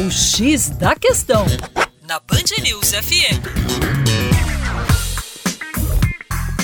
O 0.00 0.10
X 0.10 0.70
da 0.70 0.94
Questão, 0.94 1.44
na 2.08 2.18
Band 2.20 2.62
News 2.62 2.92
FM. 2.92 3.36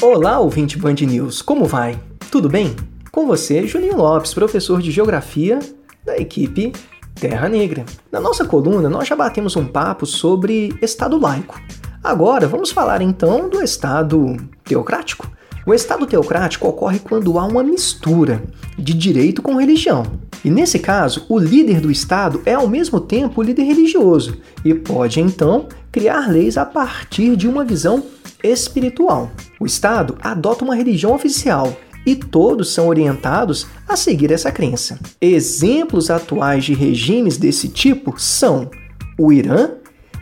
Olá, 0.01 0.39
ouvinte 0.39 0.79
Band 0.79 0.95
News, 0.95 1.43
como 1.43 1.67
vai? 1.67 2.01
Tudo 2.30 2.49
bem? 2.49 2.75
Com 3.12 3.27
você, 3.27 3.67
Juninho 3.67 3.99
Lopes, 3.99 4.33
professor 4.33 4.80
de 4.80 4.91
Geografia 4.91 5.59
da 6.03 6.17
equipe 6.17 6.72
Terra 7.14 7.46
Negra. 7.46 7.85
Na 8.11 8.21
nossa 8.21 8.43
coluna, 8.46 8.89
nós 8.89 9.07
já 9.07 9.14
batemos 9.14 9.55
um 9.55 9.66
papo 9.66 10.07
sobre 10.07 10.75
Estado 10.80 11.18
laico. 11.18 11.61
Agora, 12.03 12.48
vamos 12.48 12.71
falar 12.71 13.03
então 13.03 13.50
do 13.50 13.62
Estado 13.62 14.34
teocrático. 14.64 15.30
O 15.66 15.75
Estado 15.75 16.07
teocrático 16.07 16.68
ocorre 16.68 17.00
quando 17.00 17.39
há 17.39 17.45
uma 17.45 17.62
mistura 17.62 18.43
de 18.79 18.95
direito 18.95 19.43
com 19.43 19.57
religião. 19.57 20.05
E 20.47 20.51
nesse 20.51 20.79
caso, 20.79 21.27
o 21.29 21.41
líder 21.41 21.81
do 21.81 21.91
Estado 21.91 22.41
é 22.46 22.55
ao 22.55 22.69
mesmo 22.69 23.01
tempo 23.01 23.41
o 23.41 23.43
líder 23.43 23.65
religioso 23.65 24.37
e 24.64 24.73
pode 24.73 25.21
então 25.21 25.67
criar 25.91 26.31
leis 26.31 26.57
a 26.57 26.64
partir 26.64 27.35
de 27.35 27.49
uma 27.49 27.64
visão 27.64 28.04
espiritual. 28.45 29.29
O 29.59 29.67
Estado 29.67 30.17
adota 30.21 30.64
uma 30.64 30.77
religião 30.77 31.13
oficial 31.13 31.77
e 32.06 32.14
todos 32.14 32.73
são 32.73 32.87
orientados 32.87 33.67
a 33.89 33.97
seguir 33.97 34.31
essa 34.31 34.53
crença. 34.53 35.01
Exemplos 35.20 36.11
atuais 36.11 36.65
de 36.65 36.75
regimes 36.75 37.37
desse 37.37 37.69
tipo 37.69 38.15
são 38.17 38.70
o 39.19 39.33
Irã 39.33 39.70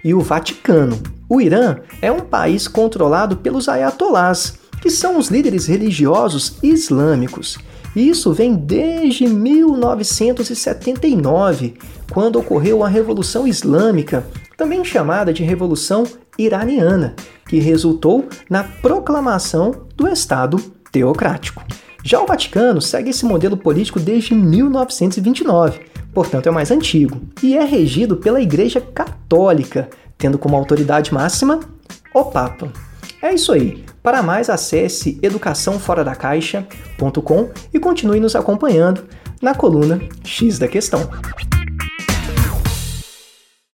e 0.02 0.14
o 0.14 0.20
Vaticano. 0.20 0.98
O 1.28 1.38
Irã 1.38 1.76
é 2.00 2.10
um 2.10 2.20
país 2.20 2.66
controlado 2.66 3.36
pelos 3.36 3.68
ayatolás, 3.68 4.54
que 4.80 4.88
são 4.88 5.18
os 5.18 5.28
líderes 5.28 5.66
religiosos 5.66 6.56
islâmicos. 6.62 7.58
Isso 7.94 8.32
vem 8.32 8.56
desde 8.56 9.28
1979, 9.28 11.74
quando 12.12 12.40
ocorreu 12.40 12.82
a 12.82 12.88
Revolução 12.88 13.46
Islâmica, 13.46 14.26
também 14.56 14.84
chamada 14.84 15.32
de 15.32 15.44
Revolução 15.44 16.02
Iraniana, 16.36 17.14
que 17.48 17.60
resultou 17.60 18.26
na 18.50 18.64
proclamação 18.64 19.86
do 19.96 20.08
Estado 20.08 20.56
teocrático. 20.90 21.64
Já 22.02 22.20
o 22.20 22.26
Vaticano 22.26 22.82
segue 22.82 23.10
esse 23.10 23.24
modelo 23.24 23.56
político 23.56 24.00
desde 24.00 24.34
1929, 24.34 25.80
portanto 26.12 26.48
é 26.48 26.50
mais 26.50 26.70
antigo, 26.70 27.18
e 27.42 27.56
é 27.56 27.64
regido 27.64 28.16
pela 28.16 28.40
Igreja 28.40 28.80
Católica, 28.80 29.88
tendo 30.18 30.36
como 30.36 30.56
autoridade 30.56 31.14
máxima 31.14 31.60
o 32.12 32.24
Papa. 32.24 32.72
É 33.24 33.32
isso 33.32 33.52
aí. 33.52 33.82
Para 34.02 34.22
mais, 34.22 34.50
acesse 34.50 35.18
educaçãoforadacaixa.com 35.22 37.48
e 37.72 37.80
continue 37.80 38.20
nos 38.20 38.36
acompanhando 38.36 39.04
na 39.40 39.54
coluna 39.54 39.98
X 40.22 40.58
da 40.58 40.68
Questão. 40.68 41.08